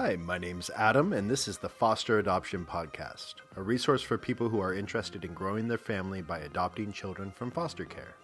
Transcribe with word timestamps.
Hi, 0.00 0.14
my 0.14 0.38
name's 0.38 0.70
Adam, 0.76 1.12
and 1.12 1.28
this 1.28 1.48
is 1.48 1.58
the 1.58 1.68
Foster 1.68 2.20
Adoption 2.20 2.64
Podcast, 2.64 3.34
a 3.56 3.62
resource 3.62 4.00
for 4.00 4.16
people 4.16 4.48
who 4.48 4.60
are 4.60 4.72
interested 4.72 5.24
in 5.24 5.34
growing 5.34 5.66
their 5.66 5.76
family 5.76 6.22
by 6.22 6.38
adopting 6.38 6.92
children 6.92 7.32
from 7.32 7.50
foster 7.50 7.84
care. 7.84 8.14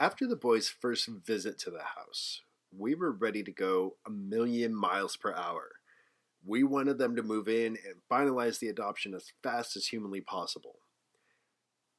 After 0.00 0.26
the 0.26 0.34
boys' 0.34 0.68
first 0.68 1.08
visit 1.24 1.60
to 1.60 1.70
the 1.70 1.78
house, 1.78 2.40
we 2.76 2.96
were 2.96 3.12
ready 3.12 3.44
to 3.44 3.52
go 3.52 3.98
a 4.04 4.10
million 4.10 4.74
miles 4.74 5.16
per 5.16 5.32
hour. 5.32 5.70
We 6.44 6.64
wanted 6.64 6.98
them 6.98 7.14
to 7.14 7.22
move 7.22 7.46
in 7.46 7.78
and 7.86 8.02
finalize 8.10 8.58
the 8.58 8.68
adoption 8.68 9.14
as 9.14 9.30
fast 9.44 9.76
as 9.76 9.86
humanly 9.86 10.22
possible. 10.22 10.80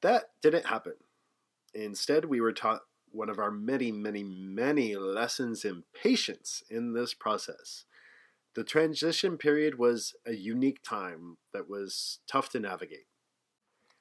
That 0.06 0.26
didn't 0.40 0.68
happen. 0.68 0.94
Instead, 1.74 2.26
we 2.26 2.40
were 2.40 2.52
taught 2.52 2.82
one 3.10 3.28
of 3.28 3.40
our 3.40 3.50
many, 3.50 3.92
many, 3.92 4.24
many 4.24 4.96
lessons 4.96 5.66
in 5.66 5.82
patience 6.00 6.62
in 6.70 6.94
this 6.94 7.16
process. 7.16 7.86
The 8.54 8.64
transition 8.64 9.36
period 9.36 9.80
was 9.80 10.14
a 10.24 10.34
unique 10.34 10.84
time 10.84 11.38
that 11.54 11.68
was 11.68 12.20
tough 12.28 12.50
to 12.50 12.60
navigate. 12.60 13.08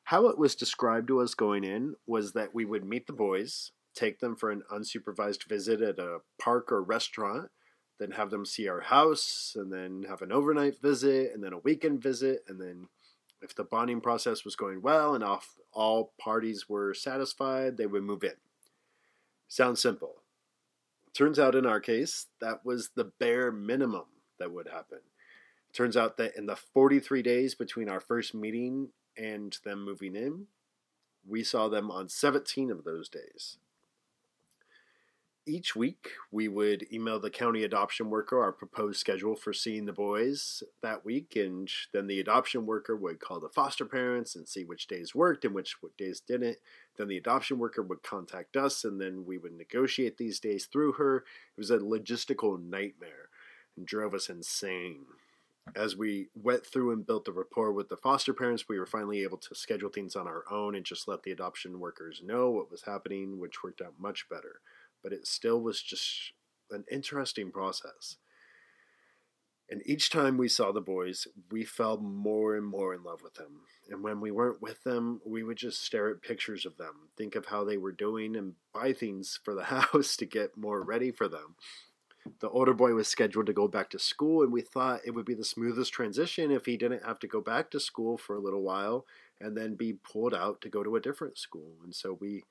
How 0.02 0.26
it 0.26 0.36
was 0.36 0.54
described 0.54 1.08
to 1.08 1.22
us 1.22 1.32
going 1.32 1.64
in 1.64 1.94
was 2.06 2.34
that 2.34 2.54
we 2.54 2.66
would 2.66 2.84
meet 2.84 3.06
the 3.06 3.14
boys, 3.14 3.72
take 3.94 4.20
them 4.20 4.36
for 4.36 4.50
an 4.50 4.62
unsupervised 4.70 5.44
visit 5.48 5.80
at 5.80 5.98
a 5.98 6.18
park 6.38 6.70
or 6.70 6.82
restaurant, 6.82 7.48
then 7.98 8.10
have 8.10 8.28
them 8.28 8.44
see 8.44 8.68
our 8.68 8.82
house, 8.82 9.56
and 9.56 9.72
then 9.72 10.04
have 10.06 10.20
an 10.20 10.32
overnight 10.32 10.82
visit, 10.82 11.30
and 11.32 11.42
then 11.42 11.54
a 11.54 11.60
weekend 11.60 12.02
visit, 12.02 12.44
and 12.46 12.60
then 12.60 12.88
if 13.44 13.54
the 13.54 13.64
bonding 13.64 14.00
process 14.00 14.44
was 14.44 14.56
going 14.56 14.82
well 14.82 15.14
and 15.14 15.22
off, 15.22 15.56
all 15.72 16.12
parties 16.18 16.68
were 16.68 16.94
satisfied, 16.94 17.76
they 17.76 17.86
would 17.86 18.02
move 18.02 18.24
in. 18.24 18.34
Sounds 19.46 19.80
simple. 19.80 20.22
Turns 21.12 21.38
out 21.38 21.54
in 21.54 21.66
our 21.66 21.80
case, 21.80 22.26
that 22.40 22.64
was 22.64 22.90
the 22.96 23.04
bare 23.04 23.52
minimum 23.52 24.06
that 24.38 24.50
would 24.50 24.68
happen. 24.68 24.98
Turns 25.72 25.96
out 25.96 26.16
that 26.16 26.36
in 26.36 26.46
the 26.46 26.56
43 26.56 27.22
days 27.22 27.54
between 27.54 27.88
our 27.88 28.00
first 28.00 28.34
meeting 28.34 28.88
and 29.16 29.56
them 29.64 29.84
moving 29.84 30.16
in, 30.16 30.46
we 31.26 31.44
saw 31.44 31.68
them 31.68 31.90
on 31.90 32.08
17 32.08 32.70
of 32.70 32.84
those 32.84 33.08
days 33.08 33.58
each 35.46 35.76
week 35.76 36.12
we 36.30 36.48
would 36.48 36.86
email 36.92 37.20
the 37.20 37.30
county 37.30 37.64
adoption 37.64 38.08
worker 38.08 38.40
our 38.40 38.52
proposed 38.52 38.98
schedule 38.98 39.36
for 39.36 39.52
seeing 39.52 39.84
the 39.84 39.92
boys 39.92 40.62
that 40.82 41.04
week 41.04 41.36
and 41.36 41.70
then 41.92 42.06
the 42.06 42.20
adoption 42.20 42.64
worker 42.66 42.96
would 42.96 43.20
call 43.20 43.40
the 43.40 43.48
foster 43.48 43.84
parents 43.84 44.34
and 44.34 44.48
see 44.48 44.64
which 44.64 44.86
days 44.86 45.14
worked 45.14 45.44
and 45.44 45.54
which 45.54 45.76
days 45.98 46.20
didn't. 46.20 46.56
Then 46.96 47.08
the 47.08 47.16
adoption 47.16 47.58
worker 47.58 47.82
would 47.82 48.02
contact 48.02 48.56
us 48.56 48.84
and 48.84 49.00
then 49.00 49.24
we 49.26 49.38
would 49.38 49.52
negotiate 49.52 50.16
these 50.16 50.40
days 50.40 50.66
through 50.66 50.92
her. 50.92 51.18
It 51.18 51.58
was 51.58 51.70
a 51.70 51.78
logistical 51.78 52.62
nightmare 52.62 53.28
and 53.76 53.86
drove 53.86 54.14
us 54.14 54.28
insane. 54.28 55.04
As 55.74 55.96
we 55.96 56.28
went 56.34 56.66
through 56.66 56.92
and 56.92 57.06
built 57.06 57.24
the 57.24 57.32
rapport 57.32 57.72
with 57.72 57.88
the 57.88 57.96
foster 57.96 58.34
parents 58.34 58.68
we 58.68 58.78
were 58.78 58.86
finally 58.86 59.22
able 59.22 59.38
to 59.38 59.54
schedule 59.54 59.90
things 59.90 60.16
on 60.16 60.26
our 60.26 60.44
own 60.50 60.74
and 60.74 60.84
just 60.84 61.08
let 61.08 61.22
the 61.22 61.32
adoption 61.32 61.80
workers 61.80 62.22
know 62.24 62.50
what 62.50 62.70
was 62.70 62.82
happening 62.82 63.38
which 63.40 63.62
worked 63.62 63.80
out 63.80 63.94
much 63.98 64.28
better 64.28 64.60
but 65.04 65.12
it 65.12 65.26
still 65.26 65.60
was 65.60 65.80
just 65.82 66.32
an 66.70 66.84
interesting 66.90 67.52
process. 67.52 68.16
And 69.70 69.82
each 69.86 70.10
time 70.10 70.36
we 70.36 70.48
saw 70.48 70.72
the 70.72 70.80
boys, 70.80 71.26
we 71.50 71.64
fell 71.64 71.98
more 71.98 72.56
and 72.56 72.66
more 72.66 72.94
in 72.94 73.02
love 73.02 73.22
with 73.22 73.34
them. 73.34 73.60
And 73.90 74.02
when 74.02 74.20
we 74.20 74.30
weren't 74.30 74.62
with 74.62 74.82
them, 74.82 75.20
we 75.24 75.42
would 75.42 75.56
just 75.56 75.82
stare 75.82 76.08
at 76.10 76.22
pictures 76.22 76.66
of 76.66 76.76
them, 76.76 77.08
think 77.16 77.34
of 77.34 77.46
how 77.46 77.64
they 77.64 77.76
were 77.76 77.92
doing, 77.92 78.34
and 78.34 78.54
buy 78.72 78.92
things 78.92 79.38
for 79.42 79.54
the 79.54 79.64
house 79.64 80.16
to 80.16 80.26
get 80.26 80.56
more 80.56 80.82
ready 80.82 81.10
for 81.10 81.28
them. 81.28 81.56
The 82.40 82.48
older 82.48 82.72
boy 82.72 82.94
was 82.94 83.06
scheduled 83.06 83.46
to 83.46 83.52
go 83.52 83.68
back 83.68 83.90
to 83.90 83.98
school, 83.98 84.42
and 84.42 84.52
we 84.52 84.62
thought 84.62 85.02
it 85.04 85.10
would 85.10 85.26
be 85.26 85.34
the 85.34 85.44
smoothest 85.44 85.92
transition 85.92 86.50
if 86.50 86.64
he 86.64 86.78
didn't 86.78 87.04
have 87.04 87.18
to 87.18 87.26
go 87.26 87.42
back 87.42 87.70
to 87.70 87.80
school 87.80 88.16
for 88.16 88.34
a 88.34 88.40
little 88.40 88.62
while 88.62 89.04
and 89.40 89.54
then 89.54 89.74
be 89.74 89.92
pulled 89.92 90.34
out 90.34 90.62
to 90.62 90.70
go 90.70 90.82
to 90.82 90.96
a 90.96 91.00
different 91.00 91.36
school. 91.36 91.74
And 91.84 91.94
so 91.94 92.16
we 92.18 92.44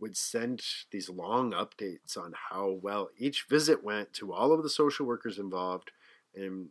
would 0.00 0.16
send 0.16 0.62
these 0.90 1.08
long 1.08 1.52
updates 1.52 2.16
on 2.16 2.32
how 2.50 2.78
well 2.82 3.08
each 3.16 3.46
visit 3.48 3.84
went 3.84 4.12
to 4.12 4.32
all 4.32 4.52
of 4.52 4.62
the 4.62 4.68
social 4.68 5.06
workers 5.06 5.38
involved 5.38 5.90
and 6.34 6.68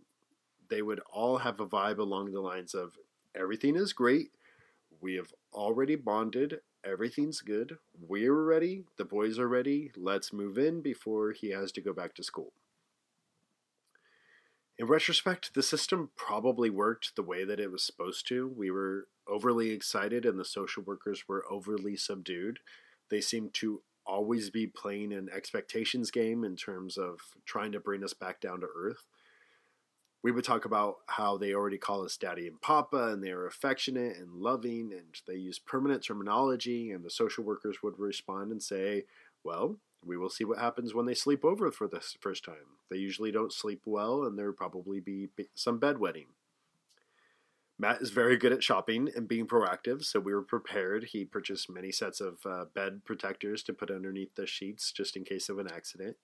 they 0.70 0.82
would 0.82 1.00
all 1.12 1.38
have 1.38 1.60
a 1.60 1.68
vibe 1.68 2.00
along 2.00 2.32
the 2.32 2.42
lines 2.42 2.74
of 2.74 2.98
everything 3.36 3.76
is 3.76 3.94
great. 3.94 4.32
We 5.02 5.16
have 5.16 5.34
already 5.54 5.96
bonded. 5.96 6.60
Everything's 6.86 7.42
good. 7.42 7.78
We're 8.00 8.44
ready. 8.44 8.84
The 8.98 9.06
boys 9.06 9.40
are 9.40 9.48
ready. 9.48 9.92
Let's 9.96 10.34
move 10.34 10.58
in 10.58 10.82
before 10.82 11.32
he 11.32 11.52
has 11.52 11.72
to 11.74 11.82
go 11.82 11.94
back 11.94 12.14
to 12.16 12.24
school. 12.24 12.54
In 14.78 14.88
retrospect, 14.88 15.54
the 15.54 15.64
system 15.64 16.10
probably 16.16 16.70
worked 16.70 17.16
the 17.16 17.22
way 17.22 17.46
that 17.46 17.60
it 17.60 17.72
was 17.72 17.84
supposed 17.84 18.28
to. 18.30 18.48
We 18.48 18.72
were 18.72 19.08
overly 19.28 19.70
excited, 19.70 20.26
and 20.26 20.40
the 20.40 20.46
social 20.46 20.84
workers 20.84 21.26
were 21.28 21.46
overly 21.50 21.96
subdued. 21.96 22.60
They 23.14 23.22
seem 23.22 23.52
to 23.54 23.84
always 24.08 24.50
be 24.50 24.66
playing 24.66 25.14
an 25.14 25.30
expectations 25.32 26.10
game 26.10 26.44
in 26.44 26.56
terms 26.56 26.98
of 26.98 27.20
trying 27.46 27.72
to 27.74 27.80
bring 27.80 28.04
us 28.04 28.14
back 28.16 28.42
down 28.42 28.62
to 28.62 28.68
earth. 28.76 29.06
We 30.24 30.32
would 30.32 30.44
talk 30.44 30.66
about 30.66 30.96
how 31.06 31.38
they 31.38 31.54
already 31.54 31.78
call 31.78 32.04
us 32.04 32.18
daddy 32.18 32.48
and 32.48 32.60
papa, 32.60 33.10
and 33.10 33.24
they 33.24 33.30
are 33.30 33.46
affectionate 33.46 34.18
and 34.18 34.34
loving, 34.34 34.92
and 34.94 35.16
they 35.28 35.36
use 35.36 35.60
permanent 35.60 36.04
terminology. 36.04 36.90
And 36.90 37.06
the 37.06 37.12
social 37.12 37.44
workers 37.44 37.84
would 37.84 38.00
respond 38.00 38.52
and 38.52 38.64
say, 38.64 39.04
Well, 39.44 39.78
we 40.04 40.18
will 40.18 40.32
see 40.32 40.44
what 40.44 40.58
happens 40.58 40.96
when 40.96 41.06
they 41.06 41.14
sleep 41.14 41.46
over 41.46 41.70
for 41.70 41.88
the 41.88 42.04
first 42.20 42.44
time. 42.44 42.80
They 42.90 42.98
usually 42.98 43.32
don't 43.32 43.54
sleep 43.54 43.84
well, 43.86 44.24
and 44.24 44.40
there 44.40 44.48
will 44.48 44.54
probably 44.54 45.00
be 45.00 45.30
some 45.54 45.80
bedwetting. 45.80 46.30
Matt 47.80 48.02
is 48.02 48.12
very 48.12 48.38
good 48.38 48.54
at 48.54 48.64
shopping 48.64 49.10
and 49.16 49.28
being 49.28 49.48
proactive, 49.48 50.04
so 50.04 50.20
we 50.20 50.34
were 50.34 50.44
prepared. 50.44 51.06
He 51.06 51.26
purchased 51.26 51.70
many 51.70 51.92
sets 51.92 52.22
of 52.22 52.38
uh, 52.46 52.66
bed 52.74 53.02
protectors 53.04 53.64
to 53.64 53.74
put 53.74 53.90
underneath 53.90 54.36
the 54.36 54.46
sheets 54.46 54.92
just 54.92 55.18
in 55.18 55.24
case 55.24 55.50
of 55.50 55.58
an 55.58 55.68
accident. 55.68 56.16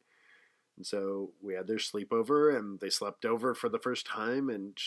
And 0.77 0.85
so 0.85 1.31
we 1.41 1.55
had 1.55 1.67
their 1.67 1.77
sleepover, 1.77 2.55
and 2.55 2.79
they 2.79 2.89
slept 2.89 3.25
over 3.25 3.53
for 3.53 3.67
the 3.67 3.79
first 3.79 4.05
time, 4.05 4.49
and 4.49 4.77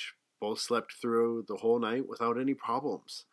both 0.40 0.60
slept 0.60 0.94
through 0.94 1.44
the 1.48 1.56
whole 1.56 1.78
night 1.78 2.08
without 2.08 2.40
any 2.40 2.54
problems. 2.54 3.26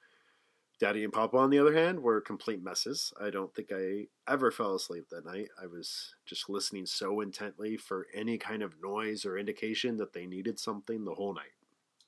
Daddy 0.79 1.03
and 1.03 1.11
Papa, 1.13 1.37
on 1.37 1.49
the 1.49 1.59
other 1.59 1.73
hand, 1.73 2.01
were 2.01 2.21
complete 2.21 2.63
messes. 2.63 3.13
I 3.19 3.29
don't 3.29 3.53
think 3.53 3.69
I 3.71 4.07
ever 4.31 4.49
fell 4.49 4.75
asleep 4.75 5.07
that 5.11 5.25
night. 5.25 5.49
I 5.61 5.67
was 5.67 6.15
just 6.25 6.49
listening 6.49 6.85
so 6.85 7.19
intently 7.19 7.75
for 7.75 8.07
any 8.13 8.37
kind 8.37 8.63
of 8.63 8.81
noise 8.81 9.25
or 9.25 9.37
indication 9.37 9.97
that 9.97 10.13
they 10.13 10.25
needed 10.25 10.57
something 10.57 11.03
the 11.03 11.15
whole 11.15 11.33
night. 11.33 11.51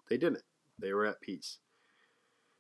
They 0.10 0.18
didn't. 0.18 0.44
They 0.82 0.94
were 0.94 1.06
at 1.06 1.22
peace. 1.22 1.60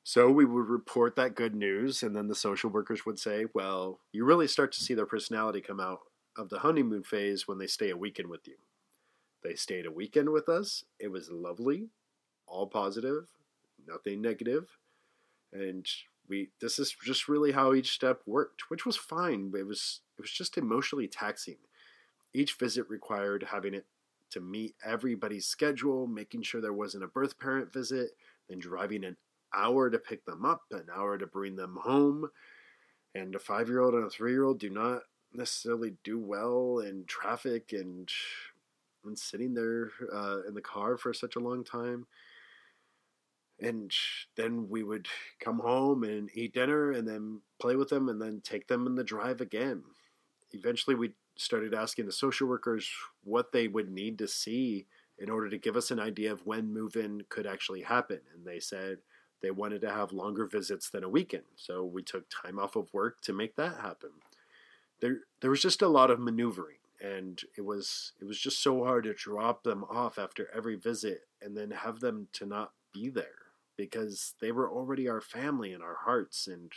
So 0.03 0.31
we 0.31 0.45
would 0.45 0.67
report 0.67 1.15
that 1.15 1.35
good 1.35 1.55
news, 1.55 2.01
and 2.01 2.15
then 2.15 2.27
the 2.27 2.35
social 2.35 2.69
workers 2.69 3.05
would 3.05 3.19
say, 3.19 3.45
Well, 3.53 3.99
you 4.11 4.25
really 4.25 4.47
start 4.47 4.71
to 4.73 4.83
see 4.83 4.93
their 4.93 5.05
personality 5.05 5.61
come 5.61 5.79
out 5.79 5.99
of 6.37 6.49
the 6.49 6.59
honeymoon 6.59 7.03
phase 7.03 7.47
when 7.47 7.59
they 7.59 7.67
stay 7.67 7.89
a 7.89 7.97
weekend 7.97 8.29
with 8.29 8.47
you. 8.47 8.55
They 9.43 9.55
stayed 9.55 9.85
a 9.85 9.91
weekend 9.91 10.29
with 10.29 10.49
us. 10.49 10.85
It 10.99 11.11
was 11.11 11.29
lovely, 11.29 11.89
all 12.47 12.67
positive, 12.67 13.27
nothing 13.87 14.21
negative, 14.21 14.77
and 15.51 15.85
we 16.27 16.49
this 16.61 16.79
is 16.79 16.95
just 17.03 17.27
really 17.27 17.51
how 17.51 17.73
each 17.73 17.91
step 17.91 18.21
worked, 18.25 18.69
which 18.69 18.85
was 18.85 18.97
fine. 18.97 19.51
It 19.55 19.67
was 19.67 20.01
it 20.17 20.21
was 20.21 20.31
just 20.31 20.57
emotionally 20.57 21.07
taxing. 21.07 21.57
Each 22.33 22.53
visit 22.53 22.89
required 22.89 23.47
having 23.51 23.73
it 23.73 23.85
to 24.31 24.39
meet 24.39 24.75
everybody's 24.85 25.45
schedule, 25.45 26.07
making 26.07 26.41
sure 26.41 26.61
there 26.61 26.73
wasn't 26.73 27.03
a 27.03 27.07
birth 27.07 27.39
parent 27.39 27.71
visit, 27.71 28.11
then 28.49 28.59
driving 28.59 29.03
an 29.03 29.17
hour 29.53 29.89
to 29.89 29.99
pick 29.99 30.25
them 30.25 30.45
up, 30.45 30.63
an 30.71 30.87
hour 30.93 31.17
to 31.17 31.27
bring 31.27 31.55
them 31.55 31.77
home. 31.81 32.29
And 33.13 33.35
a 33.35 33.39
five 33.39 33.67
year 33.67 33.81
old 33.81 33.93
and 33.93 34.05
a 34.05 34.09
three 34.09 34.31
year 34.31 34.43
old 34.43 34.59
do 34.59 34.69
not 34.69 35.01
necessarily 35.33 35.93
do 36.03 36.19
well 36.19 36.79
in 36.79 37.05
traffic 37.05 37.73
and 37.73 38.09
and 39.03 39.17
sitting 39.17 39.53
there 39.53 39.89
uh, 40.13 40.39
in 40.47 40.53
the 40.53 40.61
car 40.61 40.97
for 40.97 41.13
such 41.13 41.35
a 41.35 41.39
long 41.39 41.63
time. 41.63 42.05
And 43.59 43.91
then 44.35 44.69
we 44.69 44.83
would 44.83 45.07
come 45.39 45.59
home 45.59 46.03
and 46.03 46.29
eat 46.33 46.53
dinner 46.53 46.91
and 46.91 47.07
then 47.07 47.41
play 47.59 47.75
with 47.75 47.89
them 47.89 48.09
and 48.09 48.21
then 48.21 48.41
take 48.43 48.67
them 48.67 48.87
in 48.87 48.95
the 48.95 49.03
drive 49.03 49.41
again. 49.41 49.83
Eventually, 50.51 50.95
we 50.95 51.13
started 51.41 51.73
asking 51.73 52.05
the 52.05 52.11
social 52.11 52.47
workers 52.47 52.89
what 53.23 53.51
they 53.51 53.67
would 53.67 53.89
need 53.89 54.17
to 54.19 54.27
see 54.27 54.87
in 55.17 55.29
order 55.29 55.49
to 55.49 55.57
give 55.57 55.75
us 55.75 55.91
an 55.91 55.99
idea 55.99 56.31
of 56.31 56.45
when 56.45 56.73
move 56.73 56.95
in 56.95 57.23
could 57.29 57.45
actually 57.45 57.81
happen. 57.81 58.19
And 58.33 58.45
they 58.45 58.59
said 58.59 58.99
they 59.41 59.51
wanted 59.51 59.81
to 59.81 59.91
have 59.91 60.11
longer 60.11 60.45
visits 60.45 60.89
than 60.89 61.03
a 61.03 61.09
weekend. 61.09 61.43
So 61.55 61.83
we 61.83 62.03
took 62.03 62.25
time 62.29 62.59
off 62.59 62.75
of 62.75 62.93
work 62.93 63.21
to 63.21 63.33
make 63.33 63.55
that 63.55 63.77
happen. 63.77 64.11
There, 64.99 65.19
there 65.41 65.51
was 65.51 65.61
just 65.61 65.81
a 65.81 65.87
lot 65.87 66.11
of 66.11 66.19
maneuvering 66.19 66.77
and 67.03 67.41
it 67.57 67.61
was 67.61 68.13
it 68.21 68.25
was 68.25 68.39
just 68.39 68.61
so 68.61 68.83
hard 68.83 69.05
to 69.05 69.13
drop 69.15 69.63
them 69.63 69.83
off 69.85 70.19
after 70.19 70.47
every 70.55 70.75
visit 70.75 71.21
and 71.41 71.57
then 71.57 71.71
have 71.71 71.99
them 71.99 72.27
to 72.33 72.45
not 72.45 72.73
be 72.93 73.09
there 73.09 73.41
because 73.81 74.35
they 74.39 74.51
were 74.51 74.69
already 74.69 75.09
our 75.09 75.21
family 75.21 75.73
in 75.73 75.81
our 75.81 75.97
hearts, 76.05 76.45
and 76.45 76.71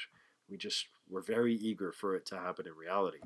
we 0.48 0.56
just 0.56 0.86
were 1.08 1.20
very 1.20 1.54
eager 1.54 1.92
for 1.92 2.14
it 2.14 2.24
to 2.26 2.36
happen 2.36 2.66
in 2.66 2.74
reality. 2.74 3.18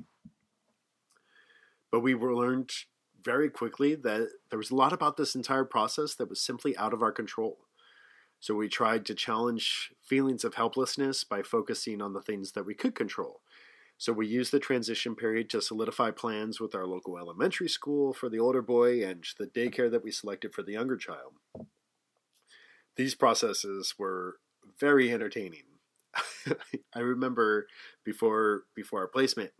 But 1.91 2.01
we 2.01 2.15
learned 2.15 2.71
very 3.23 3.49
quickly 3.49 3.95
that 3.95 4.29
there 4.49 4.59
was 4.59 4.71
a 4.71 4.75
lot 4.75 4.93
about 4.93 5.17
this 5.17 5.35
entire 5.35 5.65
process 5.65 6.15
that 6.15 6.29
was 6.29 6.41
simply 6.41 6.77
out 6.77 6.93
of 6.93 7.01
our 7.01 7.11
control. 7.11 7.57
So 8.39 8.55
we 8.55 8.69
tried 8.69 9.05
to 9.05 9.15
challenge 9.15 9.91
feelings 10.01 10.43
of 10.43 10.55
helplessness 10.55 11.23
by 11.23 11.41
focusing 11.41 12.01
on 12.01 12.13
the 12.13 12.21
things 12.21 12.53
that 12.53 12.65
we 12.65 12.73
could 12.73 12.95
control. 12.95 13.41
So 13.97 14.13
we 14.13 14.27
used 14.27 14.53
the 14.53 14.59
transition 14.59 15.13
period 15.13 15.49
to 15.49 15.61
solidify 15.61 16.11
plans 16.11 16.61
with 16.61 16.73
our 16.73 16.85
local 16.85 17.17
elementary 17.17 17.67
school 17.67 18.13
for 18.13 18.29
the 18.29 18.39
older 18.39 18.61
boy 18.61 19.03
and 19.03 19.25
the 19.37 19.47
daycare 19.47 19.91
that 19.91 20.05
we 20.05 20.11
selected 20.11 20.53
for 20.53 20.63
the 20.63 20.71
younger 20.71 20.95
child. 20.95 21.33
These 22.95 23.15
processes 23.15 23.95
were 23.99 24.37
very 24.79 25.11
entertaining. 25.11 25.63
I 26.95 26.99
remember 26.99 27.67
before 28.05 28.63
before 28.73 29.01
our 29.01 29.07
placement, 29.07 29.51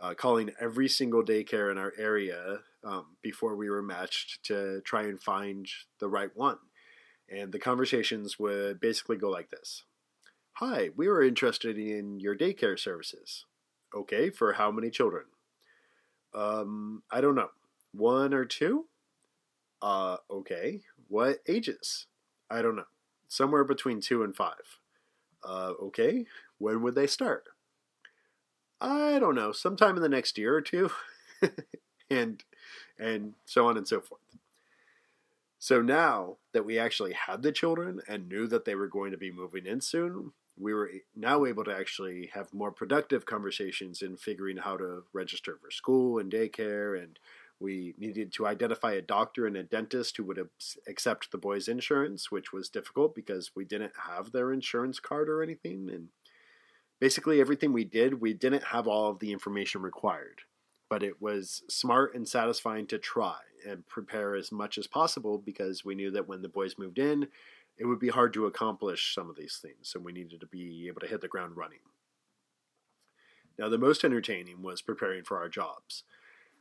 uh, 0.00 0.14
calling 0.14 0.50
every 0.60 0.88
single 0.88 1.22
daycare 1.22 1.70
in 1.70 1.78
our 1.78 1.92
area 1.98 2.58
um, 2.84 3.16
before 3.22 3.56
we 3.56 3.70
were 3.70 3.82
matched 3.82 4.42
to 4.44 4.80
try 4.82 5.02
and 5.02 5.20
find 5.20 5.68
the 6.00 6.08
right 6.08 6.30
one. 6.34 6.58
And 7.28 7.52
the 7.52 7.58
conversations 7.58 8.38
would 8.38 8.80
basically 8.80 9.16
go 9.16 9.30
like 9.30 9.50
this 9.50 9.84
Hi, 10.54 10.90
we 10.96 11.08
were 11.08 11.22
interested 11.22 11.78
in 11.78 12.20
your 12.20 12.36
daycare 12.36 12.78
services. 12.78 13.46
Okay, 13.94 14.30
for 14.30 14.54
how 14.54 14.70
many 14.70 14.90
children? 14.90 15.24
Um, 16.34 17.02
I 17.10 17.20
don't 17.20 17.34
know. 17.34 17.50
One 17.92 18.32
or 18.32 18.44
two? 18.44 18.86
Uh, 19.80 20.16
okay. 20.30 20.80
What 21.08 21.38
ages? 21.48 22.06
I 22.50 22.62
don't 22.62 22.76
know. 22.76 22.84
Somewhere 23.28 23.64
between 23.64 24.00
two 24.00 24.22
and 24.22 24.34
five. 24.34 24.78
Uh, 25.44 25.72
okay. 25.82 26.26
When 26.58 26.82
would 26.82 26.94
they 26.94 27.06
start? 27.06 27.44
I 28.82 29.18
don't 29.20 29.36
know. 29.36 29.52
Sometime 29.52 29.96
in 29.96 30.02
the 30.02 30.08
next 30.08 30.36
year 30.36 30.54
or 30.54 30.60
two. 30.60 30.90
and 32.10 32.42
and 32.98 33.34
so 33.44 33.68
on 33.68 33.76
and 33.76 33.86
so 33.86 34.00
forth. 34.00 34.20
So 35.58 35.80
now 35.80 36.38
that 36.52 36.66
we 36.66 36.78
actually 36.78 37.12
had 37.12 37.42
the 37.42 37.52
children 37.52 38.00
and 38.08 38.28
knew 38.28 38.48
that 38.48 38.64
they 38.64 38.74
were 38.74 38.88
going 38.88 39.12
to 39.12 39.16
be 39.16 39.30
moving 39.30 39.66
in 39.66 39.80
soon, 39.80 40.32
we 40.58 40.74
were 40.74 40.90
now 41.14 41.44
able 41.44 41.62
to 41.64 41.74
actually 41.74 42.30
have 42.34 42.52
more 42.52 42.72
productive 42.72 43.24
conversations 43.24 44.02
in 44.02 44.16
figuring 44.16 44.56
how 44.56 44.76
to 44.76 45.04
register 45.12 45.56
for 45.62 45.70
school 45.70 46.18
and 46.18 46.32
daycare 46.32 47.00
and 47.00 47.18
we 47.62 47.94
needed 47.96 48.32
to 48.32 48.46
identify 48.46 48.92
a 48.92 49.00
doctor 49.00 49.46
and 49.46 49.56
a 49.56 49.62
dentist 49.62 50.16
who 50.16 50.24
would 50.24 50.48
accept 50.88 51.30
the 51.30 51.38
boys' 51.38 51.68
insurance, 51.68 52.30
which 52.30 52.52
was 52.52 52.68
difficult 52.68 53.14
because 53.14 53.52
we 53.54 53.64
didn't 53.64 53.92
have 54.08 54.32
their 54.32 54.52
insurance 54.52 54.98
card 54.98 55.28
or 55.28 55.42
anything. 55.42 55.88
And 55.88 56.08
basically, 57.02 57.40
everything 57.40 57.72
we 57.72 57.82
did, 57.82 58.20
we 58.20 58.32
didn't 58.32 58.62
have 58.62 58.86
all 58.86 59.10
of 59.10 59.18
the 59.18 59.32
information 59.32 59.82
required. 59.82 60.42
But 60.88 61.02
it 61.02 61.20
was 61.20 61.64
smart 61.68 62.14
and 62.14 62.28
satisfying 62.28 62.86
to 62.86 62.98
try 62.98 63.38
and 63.68 63.84
prepare 63.88 64.36
as 64.36 64.52
much 64.52 64.78
as 64.78 64.86
possible 64.86 65.36
because 65.36 65.84
we 65.84 65.96
knew 65.96 66.12
that 66.12 66.28
when 66.28 66.42
the 66.42 66.48
boys 66.48 66.78
moved 66.78 67.00
in, 67.00 67.26
it 67.76 67.86
would 67.86 67.98
be 67.98 68.10
hard 68.10 68.32
to 68.34 68.46
accomplish 68.46 69.16
some 69.16 69.28
of 69.28 69.34
these 69.34 69.58
things. 69.60 69.88
So 69.88 69.98
we 69.98 70.12
needed 70.12 70.38
to 70.38 70.46
be 70.46 70.86
able 70.86 71.00
to 71.00 71.08
hit 71.08 71.22
the 71.22 71.26
ground 71.26 71.56
running. 71.56 71.80
Now, 73.58 73.68
the 73.68 73.78
most 73.78 74.04
entertaining 74.04 74.62
was 74.62 74.80
preparing 74.80 75.24
for 75.24 75.38
our 75.38 75.48
jobs. 75.48 76.04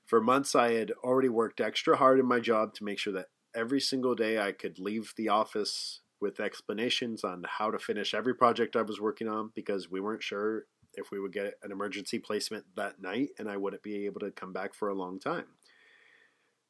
For 0.08 0.20
months, 0.20 0.56
I 0.56 0.72
had 0.72 0.92
already 1.04 1.30
worked 1.30 1.62
extra 1.62 1.98
hard 1.98 2.20
in 2.20 2.26
my 2.26 2.40
job 2.40 2.74
to 2.76 2.84
make 2.84 2.98
sure 2.98 3.14
that 3.14 3.30
every 3.54 3.80
single 3.80 4.16
day 4.16 4.40
I 4.40 4.54
could 4.54 4.80
leave 4.80 5.14
the 5.16 5.30
office 5.30 6.00
with 6.22 6.40
explanations 6.40 7.24
on 7.24 7.44
how 7.48 7.72
to 7.72 7.80
finish 7.80 8.14
every 8.14 8.36
project 8.36 8.76
I 8.76 8.84
was 8.84 9.02
working 9.02 9.28
on 9.28 9.52
because 9.56 9.90
we 9.90 10.00
weren't 10.00 10.24
sure 10.24 10.66
if 10.94 11.12
we 11.12 11.20
would 11.20 11.34
get 11.34 11.56
an 11.64 11.72
emergency 11.72 12.20
placement 12.20 12.66
that 12.76 13.02
night 13.02 13.30
and 13.40 13.50
I 13.50 13.58
wouldn't 13.58 13.84
be 13.84 14.06
able 14.06 14.20
to 14.22 14.32
come 14.32 14.54
back 14.54 14.74
for 14.74 14.90
a 14.90 14.96
long 14.96 15.20
time. 15.20 15.46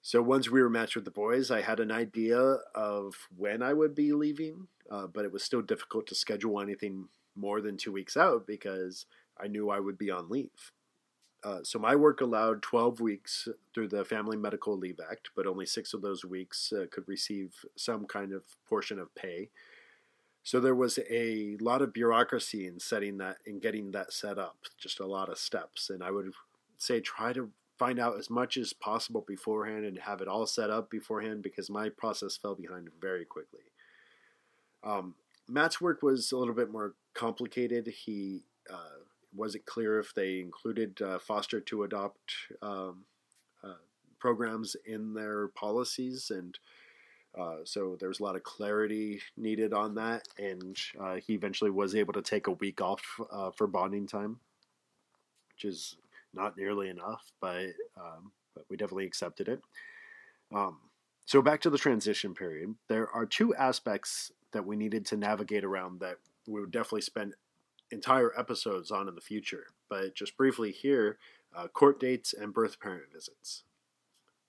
So 0.03 0.21
once 0.21 0.50
we 0.50 0.62
were 0.62 0.69
matched 0.69 0.95
with 0.95 1.06
the 1.06 1.12
boys, 1.12 1.51
I 1.51 1.62
had 1.62 1.80
an 1.80 1.92
idea 1.92 2.39
of 2.74 3.13
when 3.36 3.62
I 3.62 3.74
would 3.74 3.94
be 3.94 4.13
leaving, 4.13 4.68
uh, 4.89 5.07
but 5.07 5.25
it 5.25 5.31
was 5.31 5.44
still 5.44 5.62
difficult 5.62 6.07
to 6.07 6.15
schedule 6.15 6.59
anything 6.59 7.07
more 7.36 7.62
than 7.62 7.77
two 7.77 7.92
weeks 7.92 8.18
out 8.18 8.47
because 8.47 9.06
I 9.39 9.47
knew 9.47 9.69
I 9.69 9.80
would 9.80 9.97
be 9.97 10.09
on 10.09 10.30
leave. 10.30 10.71
Uh, 11.43 11.59
so 11.63 11.79
my 11.79 11.95
work 11.95 12.21
allowed 12.21 12.61
12 12.61 12.99
weeks 12.99 13.47
through 13.73 13.88
the 13.88 14.05
Family 14.05 14.38
Medical 14.38 14.77
Leave 14.77 14.99
Act, 15.09 15.31
but 15.35 15.47
only 15.47 15.65
six 15.65 15.93
of 15.93 16.01
those 16.01 16.23
weeks 16.23 16.71
uh, 16.71 16.85
could 16.91 17.07
receive 17.07 17.65
some 17.75 18.05
kind 18.05 18.31
of 18.31 18.43
portion 18.67 18.99
of 18.99 19.13
pay. 19.15 19.49
So 20.43 20.59
there 20.59 20.75
was 20.75 20.99
a 21.09 21.57
lot 21.59 21.81
of 21.81 21.93
bureaucracy 21.93 22.67
in 22.67 22.79
setting 22.79 23.17
that 23.17 23.38
in 23.45 23.59
getting 23.59 23.91
that 23.91 24.11
set 24.11 24.38
up, 24.39 24.57
just 24.77 24.99
a 24.99 25.05
lot 25.05 25.29
of 25.29 25.38
steps. 25.38 25.89
And 25.89 26.03
I 26.03 26.11
would 26.11 26.31
say 26.77 26.99
try 26.99 27.33
to 27.33 27.51
find 27.77 27.99
out 27.99 28.17
as 28.17 28.29
much 28.29 28.57
as 28.57 28.73
possible 28.73 29.23
beforehand 29.27 29.85
and 29.85 29.99
have 29.99 30.21
it 30.21 30.27
all 30.27 30.45
set 30.45 30.69
up 30.69 30.89
beforehand 30.89 31.41
because 31.41 31.69
my 31.69 31.89
process 31.89 32.37
fell 32.37 32.55
behind 32.55 32.89
very 32.99 33.25
quickly. 33.25 33.61
Um, 34.83 35.15
Matt's 35.47 35.81
work 35.81 36.01
was 36.03 36.31
a 36.31 36.37
little 36.37 36.53
bit 36.53 36.71
more 36.71 36.94
complicated. 37.13 37.87
He 37.87 38.44
wasn't 39.33 39.66
clear 39.66 40.00
if 40.00 40.13
they 40.13 40.39
included 40.39 41.01
uh, 41.01 41.19
foster 41.19 41.60
to 41.62 41.83
adopt 41.83 42.19
um, 42.62 43.06
uh, 43.63 43.74
programs 44.19 44.75
in 44.86 45.13
their 45.13 45.50
policies, 45.50 46.31
and 46.31 46.57
uh, 47.39 47.57
so 47.63 47.95
there 48.00 48.10
was 48.10 48.19
a 48.19 48.24
lot 48.24 48.36
of 48.36 48.44
clarity 48.44 49.22
needed 49.38 49.74
on 49.74 49.95
that. 49.95 50.28
And 50.38 50.78
uh, 51.00 51.16
he 51.16 51.33
eventually 51.33 51.72
was 51.72 51.95
able 51.95 52.13
to 52.13 52.22
take 52.22 52.48
a 52.48 52.51
week 52.51 52.81
off 52.81 53.01
uh, 53.31 53.51
for 53.51 53.68
bonding 53.68 54.07
time, 54.07 54.39
which 55.54 55.66
is 55.66 55.95
not 56.33 56.57
nearly 56.57 56.89
enough, 56.89 57.31
but 57.39 57.68
um, 57.98 58.31
but 58.54 58.66
we 58.69 58.78
definitely 58.78 59.06
accepted 59.06 59.48
it. 59.48 59.62
Um, 60.54 60.78
so 61.25 61.42
back 61.42 61.62
to 61.62 61.69
the 61.69 61.78
transition 61.78 62.33
period, 62.33 62.75
there 62.89 63.10
are 63.10 63.25
two 63.25 63.56
aspects 63.56 64.31
that 64.51 64.66
we 64.66 64.75
needed 64.75 65.06
to 65.06 65.18
navigate 65.18 65.63
around 65.63 66.01
that 66.01 66.18
we 66.48 66.60
would 66.60 66.72
definitely 66.72 67.01
spend 67.01 67.36
entire 67.91 68.38
episodes 68.38 68.91
on 68.91 69.07
in 69.07 69.15
the 69.15 69.21
future, 69.21 69.67
but 69.89 70.15
just 70.15 70.38
briefly 70.38 70.71
here 70.71 71.17
uh, 71.55 71.67
court 71.67 71.99
dates 71.99 72.33
and 72.33 72.53
birth 72.53 72.79
parent 72.79 73.11
visits. 73.13 73.63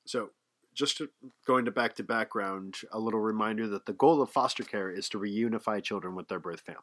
So, 0.04 0.30
just 0.74 0.96
to, 0.98 1.10
going 1.46 1.66
to 1.66 1.70
back 1.70 1.96
to 1.96 2.02
background, 2.02 2.76
a 2.90 2.98
little 2.98 3.20
reminder 3.20 3.68
that 3.68 3.84
the 3.84 3.92
goal 3.92 4.22
of 4.22 4.30
foster 4.30 4.62
care 4.62 4.90
is 4.90 5.08
to 5.10 5.18
reunify 5.18 5.82
children 5.82 6.14
with 6.14 6.28
their 6.28 6.38
birth 6.38 6.60
family. 6.60 6.80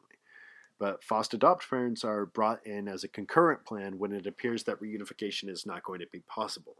But 0.77 1.03
foster 1.03 1.37
adopt 1.37 1.67
parents 1.67 2.03
are 2.03 2.27
brought 2.27 2.65
in 2.67 2.87
as 2.87 3.03
a 3.03 3.07
concurrent 3.07 3.65
plan 3.65 3.97
when 3.97 4.11
it 4.11 4.27
appears 4.27 4.63
that 4.65 4.79
reunification 4.79 5.49
is 5.49 5.65
not 5.65 5.83
going 5.83 5.99
to 6.01 6.07
be 6.11 6.19
possible. 6.19 6.75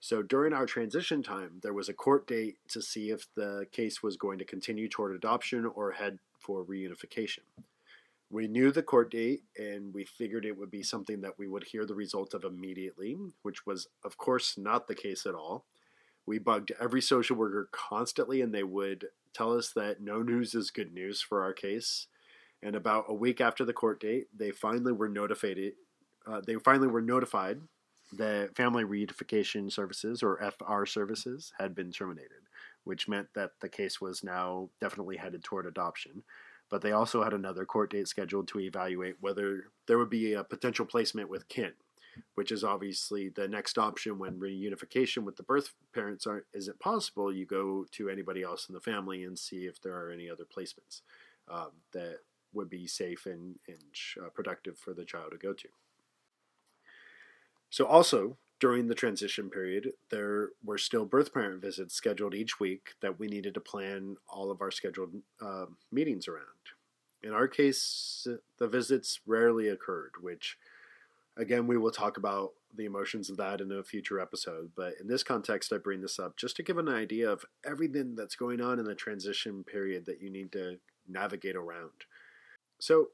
So 0.00 0.22
during 0.22 0.52
our 0.54 0.66
transition 0.66 1.22
time, 1.22 1.60
there 1.62 1.74
was 1.74 1.88
a 1.88 1.94
court 1.94 2.26
date 2.26 2.56
to 2.68 2.80
see 2.80 3.10
if 3.10 3.26
the 3.34 3.66
case 3.70 4.02
was 4.02 4.16
going 4.16 4.38
to 4.38 4.44
continue 4.44 4.88
toward 4.88 5.14
adoption 5.14 5.66
or 5.66 5.92
head 5.92 6.18
for 6.38 6.64
reunification 6.64 7.40
we 8.34 8.48
knew 8.48 8.72
the 8.72 8.82
court 8.82 9.12
date 9.12 9.44
and 9.56 9.94
we 9.94 10.04
figured 10.04 10.44
it 10.44 10.58
would 10.58 10.70
be 10.70 10.82
something 10.82 11.20
that 11.20 11.38
we 11.38 11.46
would 11.46 11.62
hear 11.62 11.86
the 11.86 11.94
result 11.94 12.34
of 12.34 12.42
immediately, 12.42 13.16
which 13.42 13.64
was, 13.64 13.86
of 14.04 14.16
course, 14.16 14.58
not 14.58 14.88
the 14.88 14.94
case 14.96 15.24
at 15.24 15.36
all. 15.36 15.66
We 16.26 16.40
bugged 16.40 16.72
every 16.80 17.00
social 17.00 17.36
worker 17.36 17.68
constantly, 17.70 18.40
and 18.40 18.52
they 18.52 18.64
would 18.64 19.06
tell 19.34 19.56
us 19.56 19.70
that 19.76 20.00
no 20.00 20.20
news 20.20 20.52
is 20.52 20.72
good 20.72 20.92
news 20.92 21.20
for 21.20 21.44
our 21.44 21.52
case. 21.52 22.08
And 22.60 22.74
about 22.74 23.04
a 23.08 23.14
week 23.14 23.40
after 23.40 23.64
the 23.64 23.72
court 23.72 24.00
date, 24.00 24.26
they 24.36 24.50
finally 24.50 24.92
were 24.92 25.08
notified. 25.08 25.58
Uh, 26.26 26.40
they 26.44 26.56
finally 26.56 26.88
were 26.88 27.02
notified 27.02 27.60
that 28.14 28.56
Family 28.56 28.82
Reunification 28.82 29.70
Services, 29.70 30.24
or 30.24 30.40
FR 30.58 30.86
Services, 30.86 31.52
had 31.60 31.72
been 31.72 31.92
terminated, 31.92 32.48
which 32.82 33.06
meant 33.06 33.28
that 33.36 33.52
the 33.60 33.68
case 33.68 34.00
was 34.00 34.24
now 34.24 34.70
definitely 34.80 35.18
headed 35.18 35.44
toward 35.44 35.66
adoption 35.66 36.24
but 36.74 36.82
they 36.82 36.90
also 36.90 37.22
had 37.22 37.32
another 37.32 37.64
court 37.64 37.92
date 37.92 38.08
scheduled 38.08 38.48
to 38.48 38.58
evaluate 38.58 39.14
whether 39.20 39.66
there 39.86 39.96
would 39.96 40.10
be 40.10 40.32
a 40.32 40.42
potential 40.42 40.84
placement 40.84 41.30
with 41.30 41.46
kin, 41.46 41.70
which 42.34 42.50
is 42.50 42.64
obviously 42.64 43.28
the 43.28 43.46
next 43.46 43.78
option 43.78 44.18
when 44.18 44.40
reunification 44.40 45.22
with 45.22 45.36
the 45.36 45.44
birth 45.44 45.72
parents 45.92 46.26
aren't 46.26 46.46
isn't 46.52 46.80
possible. 46.80 47.32
You 47.32 47.46
go 47.46 47.86
to 47.92 48.08
anybody 48.08 48.42
else 48.42 48.68
in 48.68 48.74
the 48.74 48.80
family 48.80 49.22
and 49.22 49.38
see 49.38 49.66
if 49.66 49.80
there 49.80 49.94
are 49.94 50.10
any 50.10 50.28
other 50.28 50.42
placements 50.44 51.02
um, 51.48 51.70
that 51.92 52.16
would 52.52 52.68
be 52.68 52.88
safe 52.88 53.24
and, 53.26 53.54
and 53.68 53.78
uh, 54.20 54.30
productive 54.30 54.76
for 54.76 54.92
the 54.92 55.04
child 55.04 55.30
to 55.30 55.38
go 55.38 55.52
to. 55.52 55.68
So 57.70 57.86
also 57.86 58.36
during 58.60 58.86
the 58.86 58.94
transition 58.94 59.50
period, 59.50 59.92
there 60.10 60.50
were 60.64 60.78
still 60.78 61.04
birth 61.04 61.34
parent 61.34 61.60
visits 61.60 61.94
scheduled 61.94 62.34
each 62.34 62.60
week 62.60 62.90
that 63.00 63.18
we 63.18 63.26
needed 63.26 63.54
to 63.54 63.60
plan 63.60 64.16
all 64.28 64.50
of 64.50 64.60
our 64.60 64.70
scheduled 64.70 65.14
uh, 65.40 65.66
meetings 65.90 66.28
around. 66.28 66.44
In 67.22 67.32
our 67.32 67.48
case, 67.48 68.26
the 68.58 68.68
visits 68.68 69.20
rarely 69.26 69.68
occurred, 69.68 70.12
which, 70.20 70.58
again, 71.36 71.66
we 71.66 71.78
will 71.78 71.90
talk 71.90 72.16
about 72.16 72.52
the 72.76 72.84
emotions 72.84 73.30
of 73.30 73.36
that 73.38 73.60
in 73.60 73.72
a 73.72 73.82
future 73.82 74.20
episode. 74.20 74.72
But 74.76 74.94
in 75.00 75.08
this 75.08 75.22
context, 75.22 75.72
I 75.72 75.78
bring 75.78 76.00
this 76.00 76.18
up 76.18 76.36
just 76.36 76.56
to 76.56 76.62
give 76.62 76.78
an 76.78 76.88
idea 76.88 77.30
of 77.30 77.44
everything 77.66 78.14
that's 78.14 78.36
going 78.36 78.60
on 78.60 78.78
in 78.78 78.84
the 78.84 78.94
transition 78.94 79.64
period 79.64 80.06
that 80.06 80.20
you 80.20 80.30
need 80.30 80.52
to 80.52 80.78
navigate 81.08 81.56
around. 81.56 82.04
So, 82.78 83.08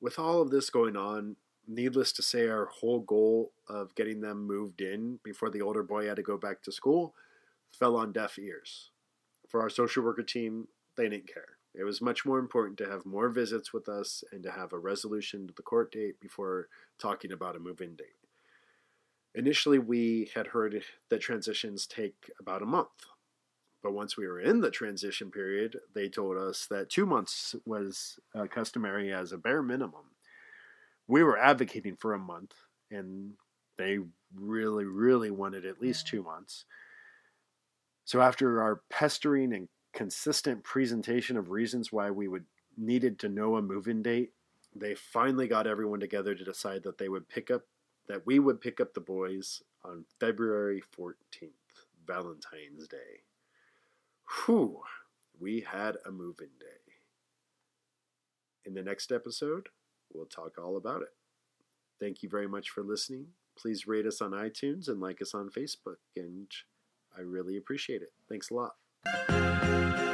with 0.00 0.18
all 0.18 0.42
of 0.42 0.50
this 0.50 0.70
going 0.70 0.96
on, 0.96 1.36
needless 1.66 2.12
to 2.12 2.22
say, 2.22 2.48
our 2.48 2.66
whole 2.66 3.00
goal 3.00 3.52
of 3.68 3.94
getting 3.94 4.20
them 4.20 4.46
moved 4.46 4.80
in 4.80 5.18
before 5.22 5.50
the 5.50 5.62
older 5.62 5.82
boy 5.82 6.06
had 6.06 6.16
to 6.16 6.22
go 6.22 6.36
back 6.36 6.62
to 6.62 6.72
school 6.72 7.14
fell 7.78 7.96
on 7.96 8.12
deaf 8.12 8.38
ears. 8.38 8.90
For 9.48 9.60
our 9.60 9.70
social 9.70 10.02
worker 10.02 10.22
team, 10.22 10.68
they 10.96 11.08
didn't 11.08 11.32
care. 11.32 11.58
It 11.74 11.84
was 11.84 12.00
much 12.00 12.24
more 12.24 12.38
important 12.38 12.78
to 12.78 12.88
have 12.88 13.04
more 13.04 13.28
visits 13.28 13.72
with 13.72 13.88
us 13.88 14.24
and 14.32 14.42
to 14.42 14.50
have 14.50 14.72
a 14.72 14.78
resolution 14.78 15.46
to 15.46 15.52
the 15.54 15.62
court 15.62 15.92
date 15.92 16.18
before 16.20 16.68
talking 16.98 17.32
about 17.32 17.54
a 17.54 17.60
move 17.60 17.82
in 17.82 17.96
date. 17.96 18.06
Initially, 19.34 19.78
we 19.78 20.30
had 20.34 20.48
heard 20.48 20.82
that 21.10 21.20
transitions 21.20 21.86
take 21.86 22.30
about 22.40 22.62
a 22.62 22.66
month. 22.66 23.06
But 23.82 23.92
once 23.92 24.16
we 24.16 24.26
were 24.26 24.40
in 24.40 24.62
the 24.62 24.70
transition 24.70 25.30
period, 25.30 25.76
they 25.94 26.08
told 26.08 26.38
us 26.38 26.66
that 26.70 26.88
two 26.88 27.04
months 27.04 27.54
was 27.66 28.18
uh, 28.34 28.46
customary 28.46 29.12
as 29.12 29.32
a 29.32 29.38
bare 29.38 29.62
minimum. 29.62 30.15
We 31.08 31.22
were 31.22 31.38
advocating 31.38 31.96
for 31.96 32.14
a 32.14 32.18
month, 32.18 32.54
and 32.90 33.34
they 33.78 33.98
really, 34.34 34.84
really 34.84 35.30
wanted 35.30 35.64
at 35.64 35.80
least 35.80 36.06
two 36.06 36.22
months. 36.22 36.64
So 38.04 38.20
after 38.20 38.62
our 38.62 38.82
pestering 38.90 39.52
and 39.52 39.68
consistent 39.92 40.62
presentation 40.62 41.36
of 41.36 41.50
reasons 41.50 41.90
why 41.92 42.10
we 42.10 42.28
would 42.28 42.44
needed 42.76 43.18
to 43.18 43.28
know 43.28 43.56
a 43.56 43.62
move-in 43.62 44.02
date, 44.02 44.32
they 44.74 44.94
finally 44.94 45.48
got 45.48 45.66
everyone 45.66 46.00
together 46.00 46.34
to 46.34 46.44
decide 46.44 46.82
that 46.82 46.98
they 46.98 47.08
would 47.08 47.28
pick 47.28 47.50
up 47.50 47.62
that 48.08 48.26
we 48.26 48.38
would 48.38 48.60
pick 48.60 48.80
up 48.80 48.94
the 48.94 49.00
boys 49.00 49.62
on 49.84 50.04
February 50.20 50.80
14th, 50.96 51.50
Valentine's 52.06 52.86
Day. 52.86 53.24
Whew, 54.46 54.82
we 55.40 55.60
had 55.60 55.96
a 56.06 56.12
move-in 56.12 56.50
day. 56.60 56.92
In 58.64 58.74
the 58.74 58.82
next 58.82 59.10
episode, 59.10 59.70
we'll 60.12 60.26
talk 60.26 60.58
all 60.58 60.76
about 60.76 61.02
it. 61.02 61.08
Thank 62.00 62.22
you 62.22 62.28
very 62.28 62.48
much 62.48 62.70
for 62.70 62.82
listening. 62.82 63.28
Please 63.58 63.86
rate 63.86 64.06
us 64.06 64.20
on 64.20 64.32
iTunes 64.32 64.88
and 64.88 65.00
like 65.00 65.22
us 65.22 65.34
on 65.34 65.48
Facebook, 65.48 65.96
and 66.14 66.50
I 67.16 67.22
really 67.22 67.56
appreciate 67.56 68.02
it. 68.02 68.12
Thanks 68.28 68.50
a 68.50 68.54
lot. 68.54 70.05